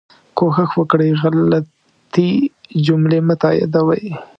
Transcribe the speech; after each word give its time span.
کوښښ 0.37 0.71
وکړئ 0.79 1.09
غلطي 1.21 2.29
جملې 2.85 3.19
مه 3.27 3.35
تائیدوئ 3.41 4.05